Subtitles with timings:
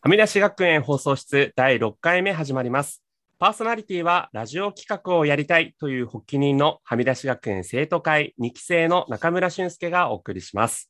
[0.00, 3.02] はみ出し学園放送室第6回目始まります。
[3.40, 10.88] パーソナリティはラジオ企画をやりたいという発起人のはみ出し学園生徒会2期生の中村俊介がお送りします。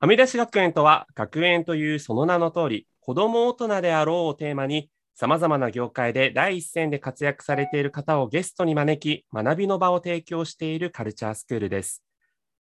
[0.00, 12.02] はみ出し学園とは学園というその名の通り、子供大人であろうをテーマに、様々な業界で第一線で活躍されている方をゲストに招き、学びの場を提供しているカルチャースクールです。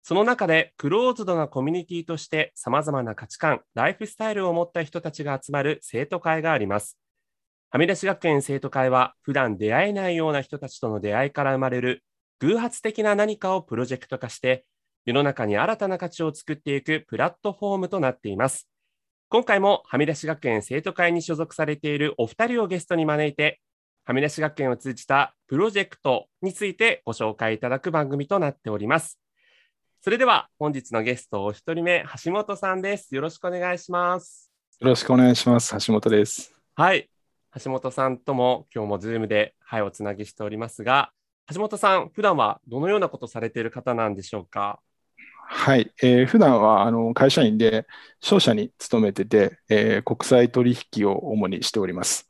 [0.03, 6.97] その中でクローズドなコミュニティとして様々な価値観、ライフスタイルを持った人たちが集まる生徒会があります。
[7.69, 12.03] はみ出し学園生徒会は普段出会えないような人たちとの出会いから生まれる
[12.39, 14.65] 偶発的な何かをプロジェクト化して
[15.05, 18.67] 世の中に新たな価値を作っていくプラットフォームとなっています。
[19.29, 23.61] 今回もはみ出し学園生徒会に所属されているお二人をゲストに招いて
[24.03, 29.20] はみ出し学園を通じたプロジェクトについてご紹介いただく番組となっております。
[30.03, 33.13] それでは本日のゲストお一人目、橋本さんです。
[33.13, 34.51] よろしくお願いします。
[34.79, 35.77] よろしくお願いします。
[35.85, 36.55] 橋本です。
[36.73, 37.07] はい。
[37.63, 41.11] 橋本さんとも今日もズームで、はい、おつなぎしておりますが、
[41.53, 44.79] 橋本さん、普段はどのようなことされている方なんでしょうか？
[45.47, 47.85] はい、えー普段はあの会社員で
[48.21, 52.25] 商社に勤めてて、えー国際取引を主にしております。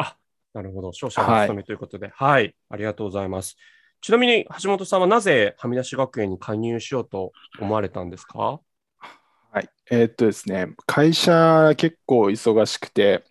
[0.54, 0.92] なるほど。
[0.92, 3.56] 商社の勤めということで、はい、ありがとうございます。
[4.02, 8.60] ちなみに橋本さんはなぜはみ出し学園に加入しようと思われたんですか？
[9.52, 13.24] はい、えーっとですね、会社結構忙しくて、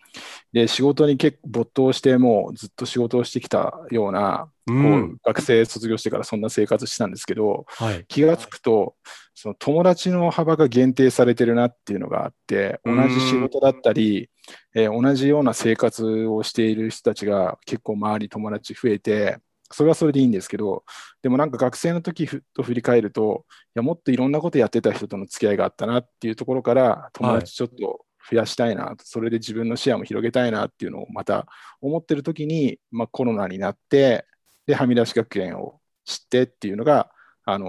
[0.53, 8.05] で仕事に結構没頭して、もうずっと仕事をしてきたような、うこう学生卒業してからそんな生活してたんですけど、はい。
[8.07, 8.95] 気がつくと、
[9.35, 14.29] その友達の幅が限定されてるなっていうのがあって、同じ仕事だったり、
[14.75, 19.39] えー同じような生活をしている人たちが結構周り友達増えて、
[19.73, 20.85] それはそれでいいんですけど、
[21.23, 31.47] でもなんか学生の時ふと振り返ると、いやもっといろんなことやってた人との付き合いがあったなっていうところから、友達ちょっと増やしたいな、それで自分の視野も広げたいなっていうのをまた
[31.81, 34.27] 思ってる時に、まあ、コロナになって、
[34.67, 37.11] で、はみ出し学園を知ってっていうのが、
[37.45, 37.69] あの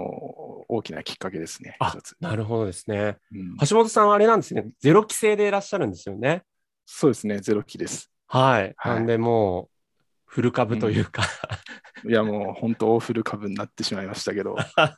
[0.68, 1.76] 大きなきっかけですね。
[2.20, 3.18] なるほどですね。
[3.32, 4.66] うん橋本さんはあれなんですね。
[4.80, 6.44] ゼロ期生でいらっしゃるんですよね。
[6.86, 8.10] そうですね、ゼロ期です。
[8.26, 8.74] はい。
[8.76, 9.71] はいなんでもう、
[10.32, 11.24] フル株というか、
[12.08, 14.96] いや、もう本当、フル株になってしまいましたけど、 まあ、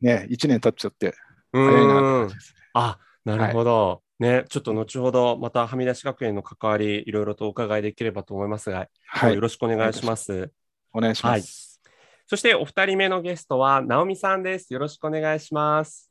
[0.00, 1.14] ね、1年経っちゃって、
[1.52, 2.34] う早いなってーん感じ。
[2.34, 2.60] ですね。
[2.74, 4.02] あ、なるほど。
[4.18, 10.50] ね、ちょっと後ほど、またはみ出し学園の関わり、いろいろとお伺いできればと思いますが、はいよ、ろしくお願いします。
[10.92, 11.80] お願いします。
[12.26, 14.72] そして、お二人目のゲストは、直美さんです。
[14.72, 16.07] よろしくお願いします。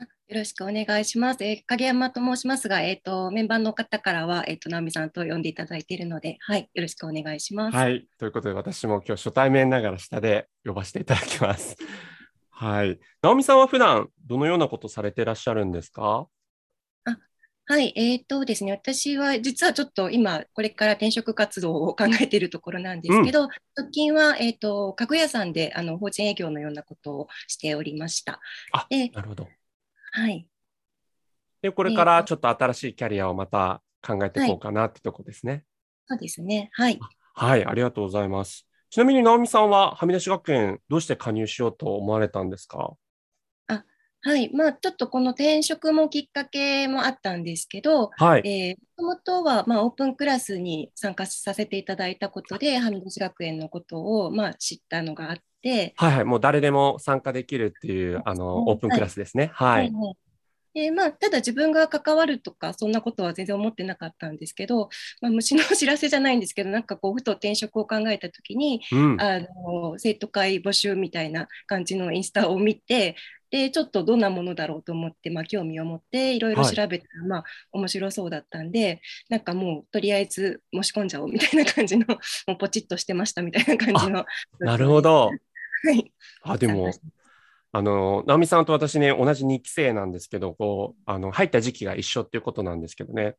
[0.00, 1.44] よろしくお願いします。
[1.44, 7.76] えー影山と申しますが、えっ、と、メンバーの方からは、えっ、と、直美さんと呼んでいただいているので、はい、よろしくお願いします。
[7.76, 8.06] はい。
[8.18, 11.76] ということで、私も今日初対面ながら下で呼ばせていただきます。
[12.50, 12.98] はい。
[13.22, 16.26] 直美さんは普段、どのようなことされていらっしゃるんですか？
[17.66, 28.40] はい、えっ、とですね、私は実はちょっと今、これから転職活動を考えているところなんですけど、直近は、えっ、と、家具屋さんで、あの、法人営業のようなことをしておりました。
[28.72, 29.48] あ、でなるほど。
[30.10, 30.46] はい。
[31.62, 35.64] で、これからちょっと新しいキャリアをまた考えていこうかなってとこですね。
[36.06, 36.70] そうですね。
[36.72, 36.98] はい。
[37.34, 38.66] はい、ありがとうございます。
[38.90, 42.96] ちなみに、直美さんは、はみ出し学園、どうして加入しようと思われたんですか？
[44.22, 44.54] はい。
[44.54, 48.42] まあ、ちょっとこの転職もきっかけもあったんですけど、はい。
[48.46, 55.42] えー、もともとは、まあ、オープンクラスに参加させていただいたことで、はみ出し学園のことを、まあ、知ったのがあって、
[55.96, 56.24] はいはい。
[56.24, 59.50] もう誰でも参加できるっていう、あの、オープンクラスですね。
[59.54, 59.92] はい。
[59.92, 60.16] はい
[60.72, 64.88] でまあ、ただ自分が関わるとか、そんなことは全然思ってなかったんですけど、
[65.20, 69.20] まあ、虫の知らせじゃないんですけど、なんかこう、ふと転職を考えたときに、うん。
[69.20, 73.16] あの生徒会募集みたいな感じのインスタを見て、
[73.50, 82.06] でちょっとどんなものだろうと思って、まあ、興味を持っていろいろはい調べたら、まあ面白そうだったんでなんかもうとりあえず申し込んじゃおうみたいな感じの
[82.46, 84.24] もうポチッとしてましたみたいな感じの。
[84.60, 85.32] なるほど。
[85.84, 86.90] はい、あ、でも
[87.72, 93.36] あの、直美さんと私ね、同じ2期生なんですけど、こう、あの、入った時期が一緒っていうことなんですけどね。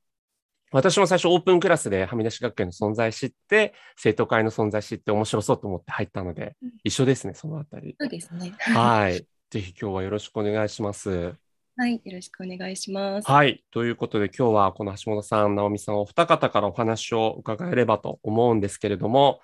[0.71, 7.95] 私も最初オープンクラスではみ出し学園の存在知って、生徒会の存在知って面白そうと思って入ったのでうん、一緒ですね、そのあたり。
[7.99, 8.53] そうですね。
[8.57, 9.27] はい。
[9.51, 11.33] ぜひ今日はよろしくお願いします。
[11.75, 13.29] はい、よろしくお願いします。
[13.29, 13.65] はい。
[13.71, 19.41] ということで今日はこの橋本さん、直美さんお二方からお話を伺えればと思うんですけれども、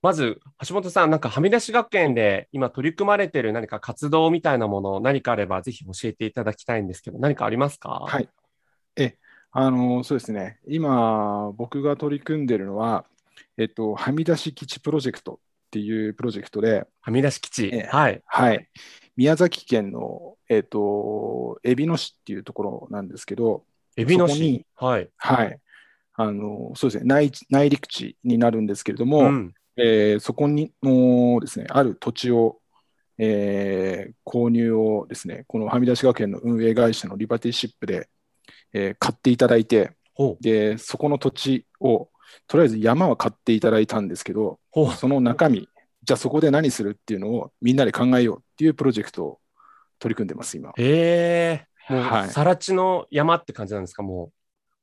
[0.00, 8.04] まず橋本さん、なんかはみ出し学園で今取り組まれている何か活動みたいなもの、何かあればぜひ教えていただきたいんですけど、何かありますか？
[8.06, 8.28] はい。
[8.96, 9.16] え、
[9.50, 10.58] あの、そうですね。
[10.68, 13.04] 今、僕が取り組んでいるのは、
[13.56, 15.38] えっと、はみ出し基地プロジェクトっ
[15.72, 17.66] ていうプロジェクトで、はみ出し基地。
[17.72, 18.22] ええはい。
[18.24, 18.68] はい。
[19.16, 23.64] 宮崎県の、えっと、海老野市っていうところなんですけど、
[23.96, 24.64] エビの市。
[24.76, 25.08] はい。
[25.16, 25.58] はい。
[26.20, 29.54] あのそうですね内内陸地になるんですけれども、うん。
[29.78, 32.58] えーそこにのですね、ある土地を、
[33.18, 38.08] えー購入をですね、このはみ出し学園の運営会社のリバティシップで、
[38.72, 39.92] えー買っていただいて。
[40.40, 42.08] で、そこの土地を、
[42.48, 44.58] とりあえず山は買っていただいたんですけど。
[44.96, 45.68] その中身、
[46.02, 49.40] じゃあそこで何するっていうのをみんなで考えようっていうプロジェクトを
[50.00, 50.72] 取り組んでます、今。
[50.76, 51.92] へえ。
[51.92, 54.32] もう、はいさら地の山って感じなんですか、も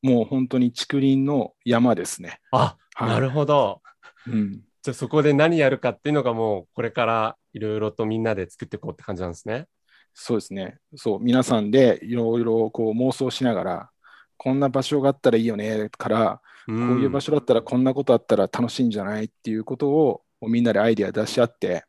[0.03, 0.07] う。
[0.07, 2.39] もう本当に竹林の山ですね。
[2.51, 3.81] あ、はいなるほど。
[4.27, 9.65] うん、じゃあそこで何やるかっていうのがもうこれからいろいろとみんなで作っていこうって感じなんですね。
[10.13, 10.77] そうですね。
[10.95, 13.89] そう、皆さんでいろいろこう妄想しながら、
[14.37, 21.83] こんな場所があったらいいよねから、こういう場所だったらこんなことあったら楽しいんじゃないっていうことをもうみんなでアイデア出し合って、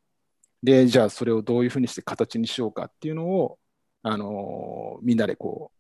[0.63, 3.59] で、じゃあそれをどういうふうにして形にしようかっていうのを、
[4.05, 5.79] あのーみんなでこう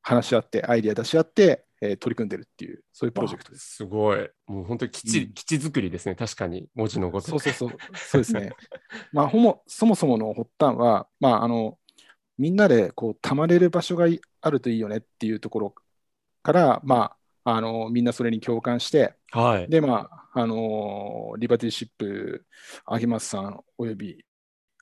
[0.00, 3.76] 話し合って、アイデア出し合って、えー取り組んでるっていう、そういうプロジェクトです。
[3.76, 4.30] すごい。
[4.46, 6.14] もう本当に基地、うん基地作りですね。
[6.14, 7.30] 確かに文字のごとく。
[7.30, 8.52] そうそうそう、そうですね。
[9.12, 11.78] まあ、ほもそもそもの発端は、まあ、あの
[12.38, 15.74] みんなでこう溜まれる場所がいあるといいよねっていうところ
[16.42, 19.68] から、まあ、あのみんなそれに共感して、はい。
[19.68, 22.44] で、まあ、あのーリバティシップ、
[22.86, 24.24] 秋松さんおよび、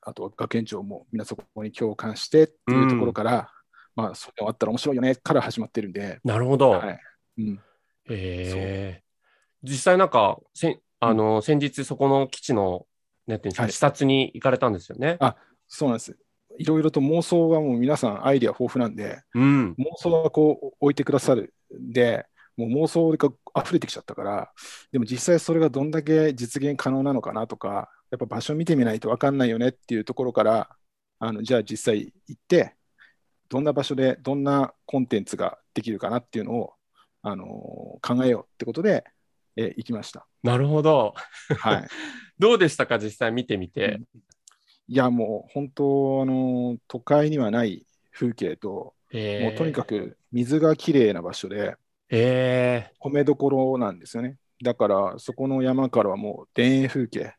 [0.02, 3.50] あとは学園長もみんなそこに共感してっていうところから、
[3.94, 6.70] まあ、それがあったら面白いよねから始まってるんで、なるほど。
[6.70, 7.00] はい
[7.38, 7.60] うん、へ
[8.08, 9.02] え。
[9.62, 12.86] 実際なんか、せんあの、先日そこの基地の、
[13.26, 15.16] なんていうんですか、はい視察に行かれたんですよね。
[15.20, 15.36] あ
[15.68, 16.16] そうなんです。
[16.58, 19.72] いろいろと妄想はもう皆さんアイデア豊富なんで、うん。
[19.78, 24.52] 妄想はこう置いてくださるんで、もう妄想が溢れてきちゃったから、
[24.90, 30.68] でも実際それがどんだけ実現可能なのかなとか、やっぱ場所見てみないと分かんないよねっていうところから、
[31.18, 32.74] あのじゃあ実際行って、
[33.52, 36.72] どんな場所でどんなコンテンツができるかなっていうのを、
[37.20, 37.44] あの
[38.00, 39.04] 考えようってことで、
[39.56, 40.26] えー行きました。
[40.42, 41.12] なるほど。
[41.58, 41.88] はい、
[42.38, 44.00] どうでしたか、実際見てみて。
[44.88, 51.76] いや、もう本当、あの都会にはない風景と、へえもうとにかく水がきれいな場所で、
[52.08, 54.38] へえ米どころなんですよね。
[54.64, 57.34] だから、そこの山からはもう田園風景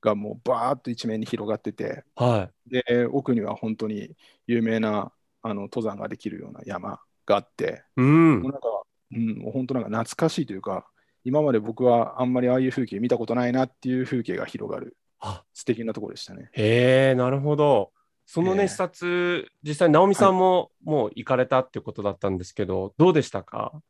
[0.00, 4.16] がもうバーッと一面に広がってて、はで、奥には本当に
[4.48, 5.12] 有名な
[5.46, 8.00] あの登山ができるような山があって、い。
[8.00, 8.52] うんもう。
[8.52, 8.68] なんか、
[9.12, 10.86] うん、もう本当なんか懐かしいというか、
[11.24, 16.50] 今まで僕はあんまりああいう風景見たことないなっていう風景が広がるあ素敵なところでしたね。
[16.52, 17.92] へえ、なるほど。
[18.26, 23.80] そのね、ええ視察、実際、直美さんももう行かれたっていうことだったんですけど、どうでしたか？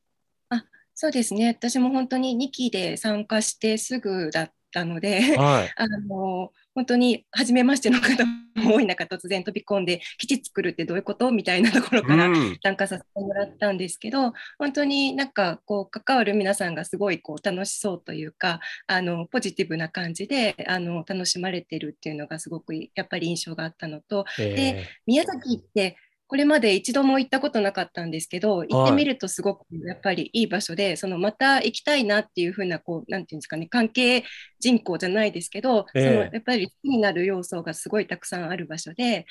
[0.99, 1.49] そうですね。
[1.49, 5.73] 私も本当に2期で参加してすぐだったので、はい。
[5.77, 8.25] あの本当に初めましての方
[8.55, 11.33] も多い中、突然飛び込んで、基地作るってどういうこと？
[11.33, 12.59] みたいなところからうん。
[12.63, 25.97] 参加させてもらったんですけど、本当になんかこう関わる皆さんがすごいこう楽しそうというか、あのポジティブな感じであの楽しまれてるっていうのがすごくやっぱり印象があったのと、へ宮崎って
[26.29, 34.25] これまで一度も行ったことなかったんですけど、行ってみるとすごくやっぱりいい場所で、そのまた行きたいなっていうふうな、こう、なんていうんですかね、関係
[34.59, 39.27] 人口じゃないですけど、ええそのやっぱり好きになる要素がすごいたくさんある場所で、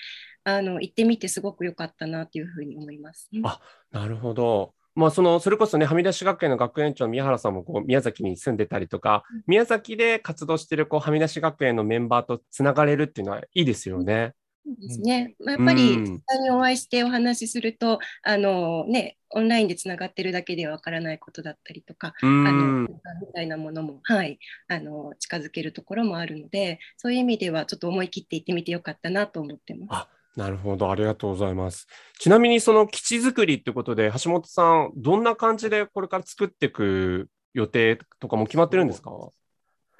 [0.45, 3.29] あの行ってみてすごく良かったなっていうふうに思います。
[3.43, 3.59] あ
[3.93, 4.73] えなるほど。
[4.95, 14.31] まあ、その、それこそね、はみ出し学園の学園長の宮原さんも、こう、宮崎に住んでたりとか、宮崎で活動してる、こう、はみ出し学園のメンバーとつながれるっていうのはいいですよね。
[14.31, 15.35] そうですね。
[15.39, 22.83] まあやっぱりうん実際にお会いしてお話しすると、あのね、オンラインでつながってるだけではわからないことだったりとか、うあのん。
[22.85, 22.89] み
[23.33, 29.89] たいなものも、はい、あの近づけるところもあるので、そういう意味ではちょっと思い切って行ってみてよかったなと思ってます。
[29.91, 30.91] あなるほど。
[30.91, 31.87] ありがとうございます。
[32.19, 39.11] ちなみに、その基地作りってことで、橋本さん、どんな感じでこれから作っていく予定とかも決まってるんですか？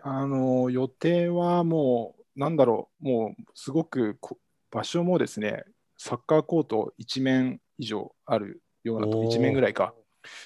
[0.04, 4.38] あの予定はもう、なんだろう、もうすごくこ
[4.76, 5.64] 場所もですね、
[5.98, 9.94] サッカーコート1面以上あるようなとおー1面ぐらいか。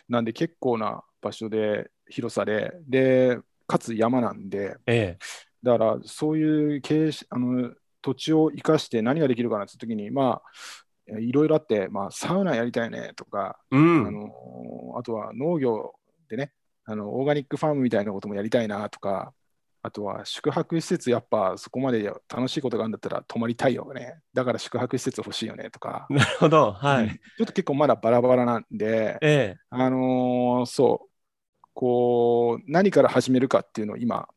[0.08, 5.20] なんで結構な場所で、広さで、で、かつ山なんで、ええ。
[5.64, 10.42] だからそういう経営しあの土地を生かして何ができるかなって時に、ま
[11.12, 14.08] あ、いろいろあって、まあ、サウナやりたいねとか、うん。
[14.08, 15.96] あのあとは農業
[16.30, 16.54] でね
[16.86, 19.34] あの、オーガニックファームみたいなこともやりたいなとか、
[19.82, 24.20] あとは宿泊施設、やっぱそこまで楽しいことがあるんだったら泊まりたいよね。
[24.34, 26.74] だから宿泊施設欲しいよねとか、なるほど。
[26.74, 27.04] はい。
[27.06, 29.60] うんちょっと結構まだバラバラなんで、ええ。
[29.70, 31.10] あのーそう、
[31.74, 34.28] こう、何から始めるかっていうのを今、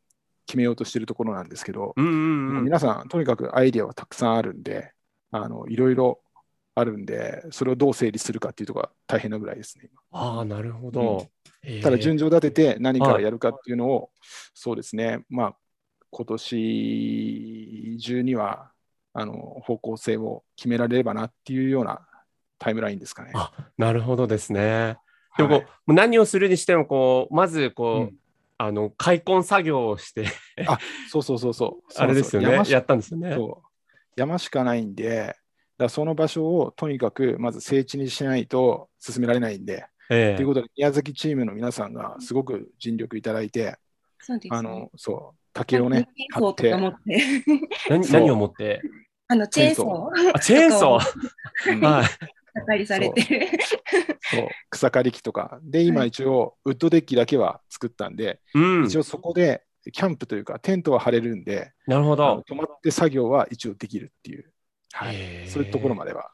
[0.46, 2.64] 決めようとしてるところなんですけど、うんうんうん。
[2.64, 4.92] 皆さん、とにかくアイデアはたくさんあるんで、
[5.30, 6.22] あのいろいろ
[6.74, 9.88] あるんで、それをどう整理するかっていうところが大変なぐらいですね。
[9.90, 11.30] 今ああ、なるほど。
[11.82, 14.10] ただ順序立てて何からやるかっていうのを、
[14.54, 15.56] そうですね、まあ、
[16.10, 18.70] 今年中には
[19.14, 22.00] あの方向性を決められればなっていうような
[22.58, 23.32] タイムラインですかね。
[23.34, 24.98] あなるほどですね。
[25.36, 28.16] でもはい、何をするにしてもこうまずこう、うん、
[28.58, 30.26] あの開墾作業をして
[30.66, 30.78] あ
[31.08, 33.38] そうそうそうそう あれですよねやったんですよね。
[34.14, 35.34] 山しかないんで
[35.78, 39.86] だその場所をとにかくまず整地にしないと進められないんで。
[40.14, 43.76] えー、ということで宮崎チームの皆さんがすごく尽力いただいて、
[44.20, 46.70] そうです、ね、あのそう竹をね、張って。
[46.70, 46.92] 何
[48.10, 48.80] 何を持って？
[49.28, 50.36] あの、チェーンソー。
[50.36, 51.80] あ、チェーンソー？
[51.80, 52.06] はい。
[52.54, 53.50] 草刈りされて
[54.20, 54.48] そう。
[54.70, 55.58] 草刈り機とか。
[55.62, 62.42] で、今一応、ウッドデッキだけは作ったんで、はい、一応そこでキャンプというか、テントは張れるんで、なるほど。
[62.46, 64.52] 泊まって作業は一応できるっていう、
[64.92, 66.30] はい、そういうところまでは、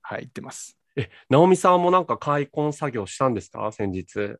[0.00, 0.77] はい、行ってます。
[0.98, 3.70] え、直美さんもなんか開墾作業したんですか？
[3.72, 4.36] 先日。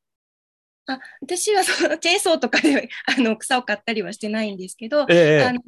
[0.89, 5.61] あ私は そのチェーンソーとかで あの草を買ったりはしてないんですけど、えあの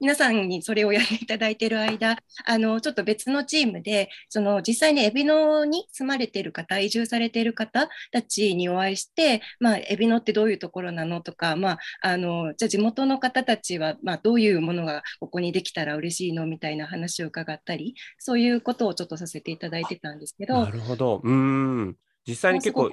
[0.00, 20.64] 皆さんにそれをやっていただいている間あのちょっと別のチームでその実際に海老野に住まれている方移住されている方たちにお会いして、まあ、海老野ってどういうところなのとか、まあ、あのじゃあ地元の方たちは、まあ、どういうものがここにできたら嬉しいのみたいな話を伺ったりそういうことをちょっとさせていただいてたんですけど。
[20.64, 21.20] なるほど。
[21.22, 21.96] うん。
[22.26, 22.90] 実際に結構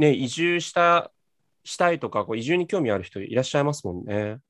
[0.00, 1.12] ね、移住した
[1.64, 4.40] したいとか、こう移住に興味ある人いらっしゃいますもんね。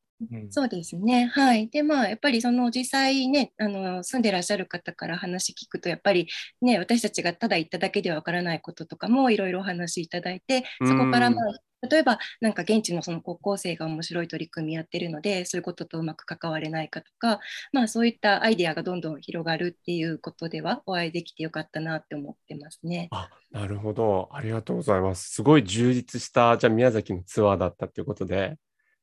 [0.51, 1.27] そうですね。
[1.27, 1.69] はい。
[1.69, 6.29] で、まあ、やっぱりその実際ね、あの、住んでらっしゃる方から話聞くと、やっぱり
[6.61, 17.41] ね、私たちがただ行っただけではわからないこととかもいろいろお話いただいて、そこからまあ、例えば、なんか現地のその高校生が面白い取り組みやってるので、そういうこととうまく関われないかとか、
[17.73, 23.09] まあそういったアイデアがどんどん広がるっていうことでは、お会いできてよかったなって思ってますね。
[23.13, 24.29] あ、なるほど。
[24.33, 25.31] ありがとうございます。
[25.31, 28.59] すごい充実した、じゃあ宮崎のツアーだったっていうことで。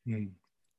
[0.05, 0.31] うん。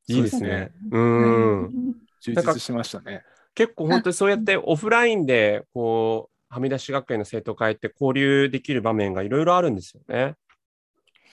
[0.08, 0.72] いいですね。
[0.90, 1.94] うん。
[2.20, 3.22] 充実しましたね。
[3.54, 10.34] 結構本当にそうやってオフラインで、こう、はみ出し学園の生徒会って交流できる場面がいろいろあるんですよね。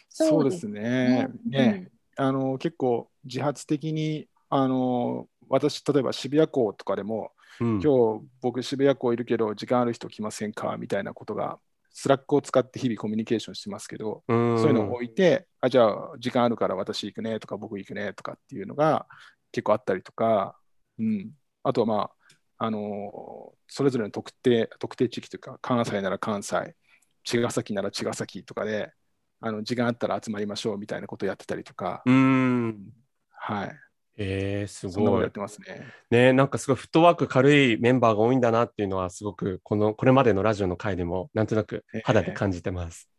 [0.10, 1.30] そうですね。
[1.50, 10.76] ね、うん、あの結構自発的にあの私例えば渋谷校とかでも、うん、今日僕渋谷校いるけど時間ある人来ませんか？
[10.78, 11.60] みたいなことが
[11.98, 19.08] Slack を使って日々コミュニケーションしてますけど、そういうのを置いてあじゃあ時間あるから私行くねとか僕行くねとかっていうのが
[19.54, 20.58] 結構あったりとか、
[21.00, 21.32] うん、
[21.64, 22.12] あとはま
[22.58, 26.76] ああのそれぞれの特定特定地域というか関西なら関西
[27.24, 28.92] 茅ヶ崎なら茅ヶ崎とかで
[29.40, 32.02] あの時間あったら集まりましょうみたいなことをやってたりとか。
[32.06, 32.90] うん
[33.30, 33.85] はい。
[34.18, 35.22] えー、すごい。
[35.22, 35.86] やってますね。
[36.10, 43.10] ねなんかすごいフットワーク軽いメンバーが多いんだなっていうのは、すごくこのこれまでのラジオの回でも、なんとなく肌で感じてます。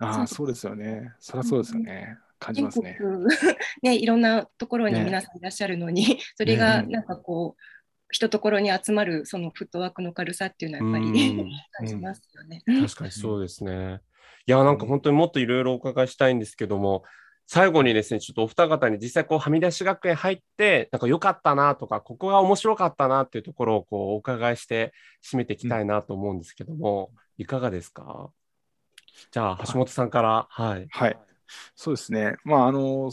[0.00, 1.12] えー、ああ、そうですよね。
[1.20, 2.18] そりゃそうですよね。
[2.38, 2.98] 感じますね。
[3.82, 7.62] ね、いろんなところに皆さんいらっしゃるのに、ね、 それがなんかこう、
[8.10, 11.36] 一ところに集まるそのフットワークの軽さっていうのはやっぱり、
[11.72, 12.62] 感じますよね。
[12.66, 14.00] 確かにそうですね。
[14.46, 17.02] いや、なんか本当にもっといろいろお伺いしたいんですけども、
[17.46, 24.92] 最後にですね、ちょっとお二方に実際こう、はみ出し学園入って、なんか良かったなとか、ここが面白かったなっていうところをこう、お伺いして
[25.24, 28.30] 締めていきたいなと思うんですけども、うん、いかがですか？
[29.30, 30.46] じゃあ、橋本さんから。
[30.50, 30.86] はい。
[30.90, 31.18] はい。
[31.74, 32.36] そうですね。
[32.44, 33.10] まあ、あの、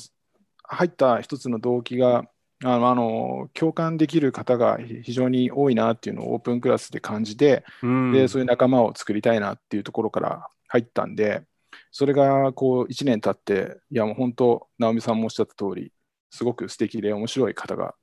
[0.63, 2.25] 入った一つの動機が、
[2.65, 11.43] あのあの共感できる方が非常に多いなっていうのをオープンクラスで感じて、うん、でそういう仲間を作りたいなっていうところから入ったんで、
[11.95, 15.93] それがこう1年経って、いやもう本当、直美さんもおっしゃった通り、
[16.31, 17.93] すごく素敵で面白い方が、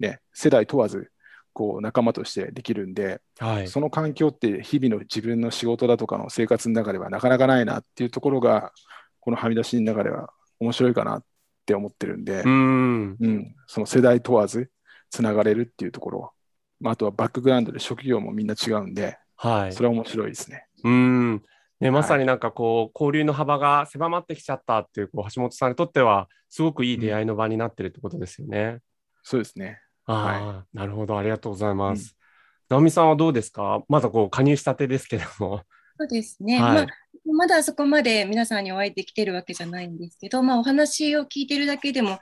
[0.00, 1.12] ね、世代問わず
[1.52, 8.72] こう仲間としてできるんで、はい、その環境って日々の自分の仕事だとかの生活の中ではなかなかないなっていうところが、
[9.20, 11.24] このはみ出しの中では面白いかなっ
[11.64, 14.68] て思ってるんで、うん、うん、その世代問わず
[15.10, 16.32] つながれるっていうところ、
[16.80, 20.66] まあ、あとはバックグラウンドで職業もみんな違うんで、はい、それは面白いですね。
[20.82, 21.42] うん
[21.80, 28.58] ね、まさになんかこう、交流の幅が狭まってきちゃったっていう、こう橋本さんにとっては、すごくいい出会いの場になってるってことですよね。
[28.58, 28.80] うん、
[29.22, 29.80] そうですね。
[30.06, 32.16] あはい、なるほど、ありがとうございます。
[32.70, 33.82] うん、直美さんはどうですか？
[33.88, 35.62] まだこう加入したてですけども。
[35.98, 36.60] そうですね。
[36.60, 36.86] はい、まあ
[37.30, 42.18] まだそこまで皆さんにお会いできてるわけじゃないんですけど、まあ、お話を聞いてるだけでも、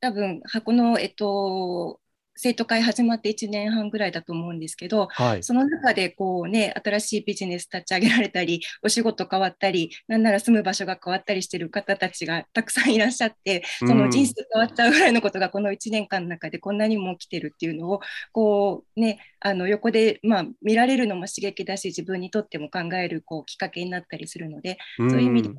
[0.00, 1.98] 多分箱の、えっと、
[2.36, 18.00] 生徒会始まって1年半ぐらいだと思うんですけど、はい、その中でこう、ね、新しいビジネス立ち上げられたりお仕事変わったりなんなら住む場所が変わったりしてる方たちがたくさんいらっしゃってその人生変わっちゃうぐらいのことがこの1年間の中でこんなにも起きてるっていうのを
[18.32, 25.50] こう、ね、あの横で、まあ、見られるのも刺激だし自分にとっても考えるこうきっかけになったりするので、そういう意味で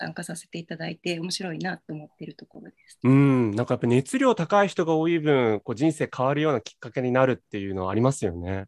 [0.00, 2.98] 参加させていただいて、面白いなと思っているところです。
[3.04, 8.64] うん、なんかやっぱ熱量高い人が多い分、こう人生変わるようなきっかけになるっていうのはありますよね。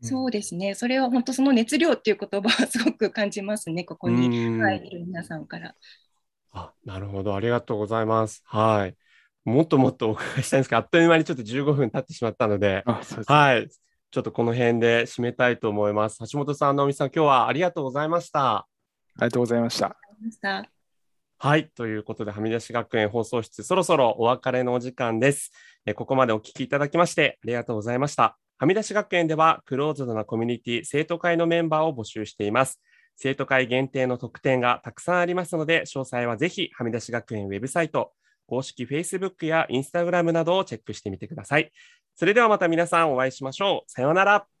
[0.00, 0.74] そうですね。
[0.74, 3.84] それは本当その熱量っていう言葉はすごく感じますね。
[3.84, 5.74] ここに、はい、いる皆さんから。
[6.52, 7.36] あ、なるほど。
[7.36, 8.42] ありがとうございます。
[8.46, 8.96] はい。
[9.44, 12.82] もっともっとお伺いしたいんですが、あっという間にちょっと15分経ってしまったので、
[13.26, 13.68] はい。
[14.10, 16.18] ちょっとこの辺で締めたいと思います。
[16.30, 18.56] 橋本さん、直美さん、今日はありがとうございました。
[18.56, 18.66] あ
[19.18, 19.60] りがとうござい
[20.22, 20.70] ました。
[21.38, 21.68] はい。
[21.70, 25.50] ということで、はみ出し学園放送室、そろそろお別れのお時間です。
[25.84, 28.38] えここまでお聞きいただきまして、ありがとうございました。
[28.58, 32.80] はみ出し学園では、クローズドなコミュニティ、生徒会のメンバーを募集しています。
[33.16, 38.12] 生徒会限定の特典がたくさんありますので、詳細はぜひ、はみ出し学園ウェブサイト、
[38.46, 41.72] 公式 Facebook や Instagram などをチェックしてみてください。
[42.14, 43.90] それではまた皆さんお会いしましょう。
[43.90, 44.51] さようなら。